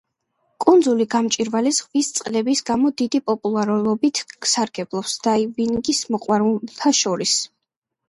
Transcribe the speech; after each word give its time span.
კუნძული 0.63 1.05
გამჭვირვალე 1.15 1.73
ზღვის 1.79 2.09
წყლების 2.15 2.65
გამო 2.71 2.93
დიდი 3.03 3.23
პოპულარობით 3.29 4.25
სარგებლობს 4.57 5.17
დაივინგის 5.31 6.05
მოყვარულთა 6.17 6.99
შორის. 7.05 7.41